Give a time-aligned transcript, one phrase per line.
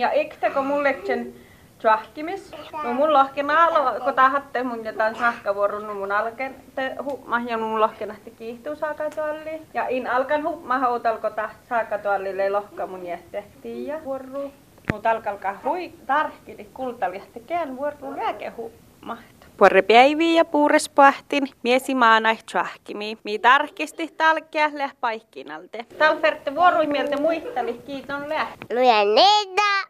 [0.00, 0.10] Ja
[0.54, 1.34] kun mulle sen
[1.78, 2.52] tjahkimis.
[2.84, 7.58] No mun lohken alo, kun tahatte mun jotain sahkavuorun, no mun alken te hupma ja
[7.58, 9.62] mun lohken nähti kiihtuu saakatuolli.
[9.74, 14.52] Ja in alkan hupma houtalko ta saakatuollille lohka mun jättehtiin ja vuoru.
[14.92, 19.16] Mutta alkalkaa hui tarkki, kultaljahti kään vuoru lääke hupma.
[19.56, 23.18] Puore päiviä ja puures pahtin, miesi maanai tjahkimi.
[23.24, 25.86] Mi tarkisti talkea läh paikkinalte.
[25.98, 28.48] Talferte vuorui mieltä muisteli, kiiton läh.
[28.72, 29.89] Luen niitä.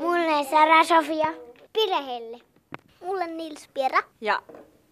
[0.00, 1.26] Mulle Sara Sofia
[1.72, 2.38] Pirehelle.
[3.00, 3.98] Mulle Nils Piera.
[4.20, 4.42] Ja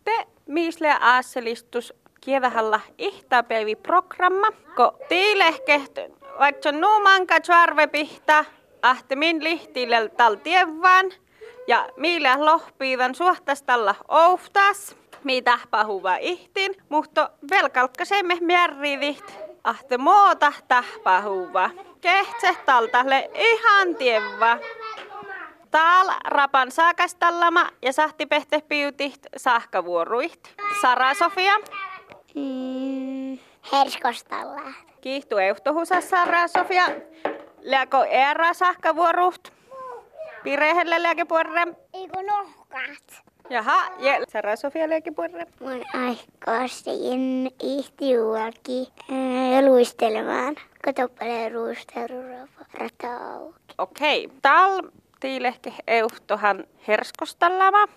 [0.05, 4.47] te miisle aaselistus kievahalla ihtapäivi programma,
[4.77, 5.99] ko tiilehkeht,
[6.39, 7.35] vaikka nuumanka
[9.15, 11.11] min lihtille tal tievään,
[11.67, 21.71] ja millä lohpiivan suhtastalla ouftas, mi tahpahuva ihtin, mutta velkalkkasemme märrivit, ahte moota tahpahuva.
[22.01, 24.59] Kehtse taltalle ihan tievä.
[25.71, 30.41] Taal rapan saakastallama ja sahti pehte piutiht sahkavuoruiht.
[30.81, 31.53] Sara Sofia.
[32.35, 33.39] Mm,
[33.73, 34.73] Herskostalla.
[35.01, 36.85] Kiihtu euhtohusa Sara Sofia.
[37.63, 39.49] Lääkö era sahkavuoruht?
[40.45, 41.67] Pirehelle lääkepuorre.
[41.95, 43.23] Eikö nohkat?
[43.51, 45.47] Jaha, ja Sara Sofia lääkepuorre.
[45.61, 48.87] Mun aikoisin ihtiuakin
[49.69, 50.57] luistelemaan.
[50.87, 53.75] Katoppalee ruusterurata auki.
[53.79, 54.83] Okei, tal
[55.21, 57.89] tiilehke euhtohan herskostallama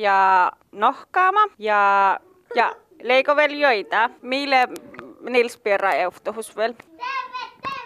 [0.00, 2.20] ja nohkaama ja,
[2.54, 4.10] ja leikoveljoita.
[4.22, 4.68] Mille
[5.20, 6.74] Nils Pierra euhtohus vel?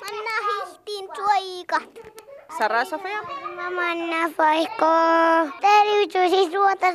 [0.01, 2.13] Manna hihtiin tuikat.
[2.59, 3.23] Sara Sofia?
[3.75, 4.87] Manna paikko.
[5.61, 6.87] Tervitys siis ruota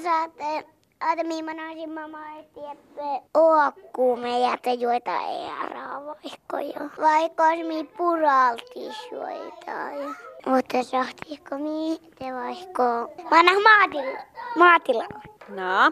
[0.99, 1.21] saatte.
[1.21, 6.89] Ate miimanasin mama etti, että oakkuume ja te juota ei araa vaikko jo.
[7.01, 10.15] Vaikka mi puralti ja.
[10.45, 12.83] Mutta sahtiiko mi te vaikko.
[13.31, 14.19] Vanha maatila.
[14.55, 15.05] Maatila.
[15.49, 15.91] No.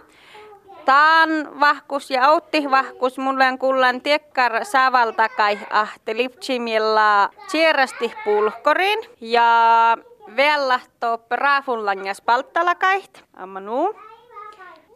[0.86, 1.30] Taan
[1.60, 9.98] vahkus ja outti vahkus mullen kullan tiekkar saval takai ahte lipchimilla chierasti pulkkorin ja
[10.36, 13.96] vielä to raafunlangas palttalakait ammanu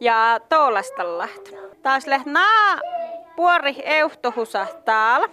[0.02, 1.48] ja toolastallaht.
[1.82, 2.78] Taas lehnaa
[3.36, 5.28] puori euhtohusa taal.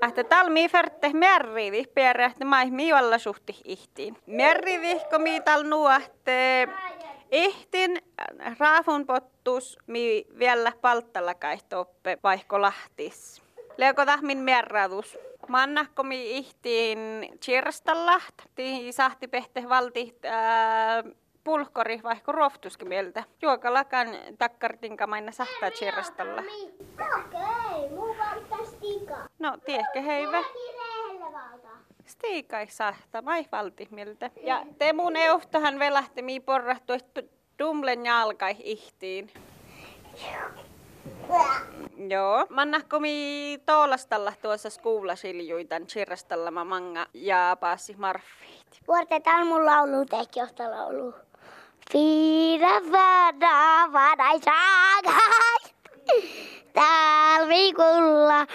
[0.00, 4.16] Ahte tal mi ferte merrivi pierähte mai mi olla suhti ihtiin.
[4.26, 6.68] Merrivi ko mi tal nuahte
[7.30, 8.02] ihtin
[8.58, 13.42] raafun pottus mi vielä palttalla kaihtoppe vaihko lahtis.
[13.76, 15.18] Leuko tahmin merradus.
[15.48, 16.98] Mannahko mi ihtiin
[17.40, 21.02] chirstallaht, tii sahti pehte valti ää,
[21.46, 23.24] pulkkori vaihko roftuskin mieltä.
[23.42, 24.08] Juokalakan
[24.38, 26.42] takkartinka maina sahtaa chirstalla.
[26.42, 29.16] Okei, muu varttaa stika.
[29.38, 30.44] No, tiehkä heivä.
[32.06, 34.30] Stiikai sahta, mai valti mieltä.
[34.42, 37.22] Ja te mun euhtohan velähti mi porrahtu, että
[37.58, 39.30] dumlen jalkai ihtiin.
[42.08, 42.46] Joo.
[42.50, 48.66] Mannahko mi toolastalla tuossa skuulla siljuitan chirrastalla manga ja paassi marfiit.
[48.88, 50.40] Vuortetaan mun laulu tehty
[50.70, 51.14] laulu.
[51.90, 54.52] Fira vanha vanhaisä
[56.74, 58.46] talvikulla.